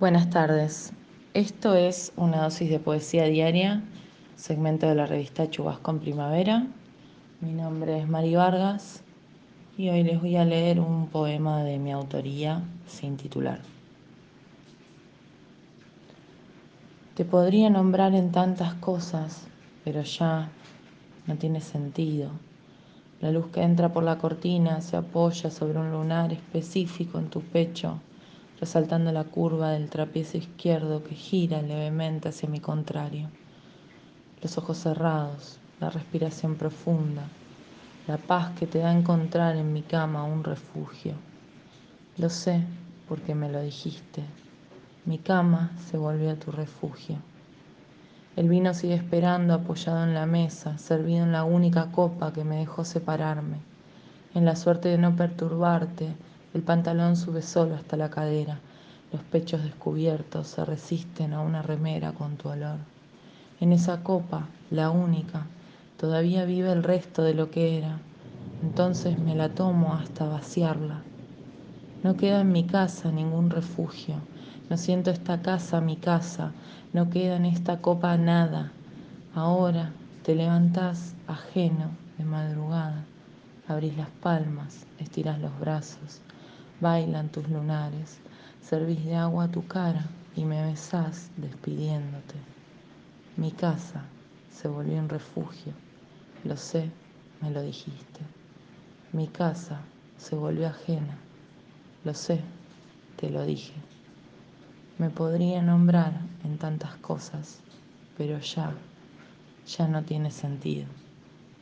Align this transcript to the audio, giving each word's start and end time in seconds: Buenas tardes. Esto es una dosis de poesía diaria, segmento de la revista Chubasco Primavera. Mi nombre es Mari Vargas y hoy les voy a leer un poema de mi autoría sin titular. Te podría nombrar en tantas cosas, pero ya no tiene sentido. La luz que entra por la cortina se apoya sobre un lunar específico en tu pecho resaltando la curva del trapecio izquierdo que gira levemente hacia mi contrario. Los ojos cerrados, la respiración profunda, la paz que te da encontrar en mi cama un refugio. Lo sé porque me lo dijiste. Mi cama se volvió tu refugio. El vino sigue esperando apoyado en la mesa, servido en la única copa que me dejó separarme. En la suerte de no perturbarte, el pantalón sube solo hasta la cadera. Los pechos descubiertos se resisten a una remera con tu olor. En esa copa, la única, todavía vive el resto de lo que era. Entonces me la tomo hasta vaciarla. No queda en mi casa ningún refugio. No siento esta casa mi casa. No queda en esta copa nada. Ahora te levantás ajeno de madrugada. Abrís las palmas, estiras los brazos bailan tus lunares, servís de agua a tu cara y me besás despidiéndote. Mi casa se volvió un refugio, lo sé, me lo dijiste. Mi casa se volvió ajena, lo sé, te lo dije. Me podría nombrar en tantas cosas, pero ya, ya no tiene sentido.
Buenas 0.00 0.30
tardes. 0.30 0.92
Esto 1.34 1.74
es 1.74 2.12
una 2.14 2.44
dosis 2.44 2.70
de 2.70 2.78
poesía 2.78 3.24
diaria, 3.24 3.82
segmento 4.36 4.86
de 4.86 4.94
la 4.94 5.06
revista 5.06 5.50
Chubasco 5.50 5.92
Primavera. 5.98 6.68
Mi 7.40 7.52
nombre 7.52 7.98
es 7.98 8.08
Mari 8.08 8.36
Vargas 8.36 9.02
y 9.76 9.88
hoy 9.88 10.04
les 10.04 10.20
voy 10.20 10.36
a 10.36 10.44
leer 10.44 10.78
un 10.78 11.08
poema 11.08 11.64
de 11.64 11.80
mi 11.80 11.90
autoría 11.90 12.62
sin 12.86 13.16
titular. 13.16 13.58
Te 17.16 17.24
podría 17.24 17.68
nombrar 17.68 18.14
en 18.14 18.30
tantas 18.30 18.74
cosas, 18.74 19.48
pero 19.82 20.02
ya 20.02 20.48
no 21.26 21.34
tiene 21.38 21.60
sentido. 21.60 22.30
La 23.20 23.32
luz 23.32 23.48
que 23.48 23.62
entra 23.62 23.92
por 23.92 24.04
la 24.04 24.18
cortina 24.18 24.80
se 24.80 24.96
apoya 24.96 25.50
sobre 25.50 25.80
un 25.80 25.90
lunar 25.90 26.32
específico 26.32 27.18
en 27.18 27.30
tu 27.30 27.40
pecho 27.40 27.98
resaltando 28.60 29.12
la 29.12 29.24
curva 29.24 29.70
del 29.70 29.88
trapecio 29.88 30.40
izquierdo 30.40 31.04
que 31.04 31.14
gira 31.14 31.62
levemente 31.62 32.28
hacia 32.28 32.48
mi 32.48 32.60
contrario. 32.60 33.28
Los 34.42 34.58
ojos 34.58 34.78
cerrados, 34.78 35.58
la 35.80 35.90
respiración 35.90 36.56
profunda, 36.56 37.24
la 38.06 38.16
paz 38.16 38.52
que 38.58 38.66
te 38.66 38.78
da 38.78 38.92
encontrar 38.92 39.56
en 39.56 39.72
mi 39.72 39.82
cama 39.82 40.24
un 40.24 40.42
refugio. 40.42 41.14
Lo 42.16 42.30
sé 42.30 42.64
porque 43.08 43.34
me 43.34 43.48
lo 43.48 43.60
dijiste. 43.60 44.24
Mi 45.04 45.18
cama 45.18 45.72
se 45.88 45.96
volvió 45.96 46.36
tu 46.36 46.50
refugio. 46.50 47.16
El 48.36 48.48
vino 48.48 48.74
sigue 48.74 48.94
esperando 48.94 49.54
apoyado 49.54 50.04
en 50.04 50.14
la 50.14 50.26
mesa, 50.26 50.78
servido 50.78 51.24
en 51.24 51.32
la 51.32 51.44
única 51.44 51.90
copa 51.90 52.32
que 52.32 52.44
me 52.44 52.56
dejó 52.56 52.84
separarme. 52.84 53.58
En 54.34 54.44
la 54.44 54.54
suerte 54.54 54.88
de 54.88 54.98
no 54.98 55.16
perturbarte, 55.16 56.14
el 56.54 56.62
pantalón 56.62 57.14
sube 57.16 57.42
solo 57.42 57.74
hasta 57.74 57.98
la 57.98 58.08
cadera. 58.08 58.58
Los 59.12 59.22
pechos 59.22 59.62
descubiertos 59.62 60.48
se 60.48 60.64
resisten 60.64 61.34
a 61.34 61.42
una 61.42 61.60
remera 61.60 62.12
con 62.12 62.36
tu 62.36 62.48
olor. 62.48 62.78
En 63.60 63.72
esa 63.72 64.02
copa, 64.02 64.48
la 64.70 64.88
única, 64.88 65.46
todavía 65.98 66.46
vive 66.46 66.72
el 66.72 66.82
resto 66.82 67.22
de 67.22 67.34
lo 67.34 67.50
que 67.50 67.76
era. 67.76 67.98
Entonces 68.62 69.18
me 69.18 69.34
la 69.34 69.50
tomo 69.50 69.92
hasta 69.92 70.26
vaciarla. 70.26 71.02
No 72.02 72.16
queda 72.16 72.40
en 72.40 72.52
mi 72.52 72.64
casa 72.64 73.12
ningún 73.12 73.50
refugio. 73.50 74.14
No 74.70 74.78
siento 74.78 75.10
esta 75.10 75.42
casa 75.42 75.82
mi 75.82 75.96
casa. 75.96 76.52
No 76.94 77.10
queda 77.10 77.36
en 77.36 77.44
esta 77.44 77.82
copa 77.82 78.16
nada. 78.16 78.72
Ahora 79.34 79.92
te 80.22 80.34
levantás 80.34 81.14
ajeno 81.26 81.90
de 82.16 82.24
madrugada. 82.24 83.04
Abrís 83.68 83.98
las 83.98 84.08
palmas, 84.08 84.86
estiras 84.98 85.38
los 85.40 85.58
brazos 85.60 86.22
bailan 86.80 87.28
tus 87.28 87.48
lunares, 87.48 88.18
servís 88.62 89.04
de 89.04 89.16
agua 89.16 89.44
a 89.44 89.50
tu 89.50 89.66
cara 89.66 90.06
y 90.36 90.44
me 90.44 90.62
besás 90.62 91.30
despidiéndote. 91.36 92.36
Mi 93.36 93.50
casa 93.50 94.04
se 94.50 94.68
volvió 94.68 94.98
un 94.98 95.08
refugio, 95.08 95.72
lo 96.44 96.56
sé, 96.56 96.90
me 97.40 97.50
lo 97.50 97.62
dijiste. 97.62 98.20
Mi 99.12 99.26
casa 99.26 99.80
se 100.16 100.36
volvió 100.36 100.68
ajena, 100.68 101.16
lo 102.04 102.14
sé, 102.14 102.40
te 103.16 103.30
lo 103.30 103.44
dije. 103.44 103.74
Me 104.98 105.10
podría 105.10 105.62
nombrar 105.62 106.12
en 106.44 106.58
tantas 106.58 106.96
cosas, 106.96 107.60
pero 108.16 108.38
ya, 108.40 108.72
ya 109.66 109.88
no 109.88 110.02
tiene 110.02 110.30
sentido. 110.30 110.86